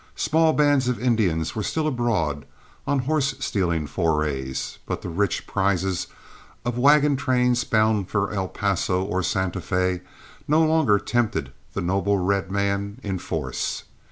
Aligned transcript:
Small 0.15 0.53
bands 0.53 0.87
of 0.87 0.99
Indians 0.99 1.55
were 1.55 1.61
still 1.61 1.85
abroad 1.85 2.47
on 2.87 2.97
horse 3.05 3.35
stealing 3.37 3.85
forays, 3.85 4.79
but 4.87 5.03
the 5.03 5.09
rich 5.09 5.45
prizes 5.45 6.07
of 6.65 6.75
wagon 6.75 7.15
trains 7.15 7.63
bound 7.63 8.09
for 8.09 8.31
El 8.33 8.47
Paso 8.47 9.03
or 9.03 9.21
Santa 9.21 9.59
Fé 9.59 10.01
no 10.47 10.63
longer 10.65 10.97
tempted 10.97 11.53
the 11.75 11.81
noble 11.81 12.17
red 12.17 12.49
man 12.49 12.99
in 13.03 13.19
force. 13.19 13.83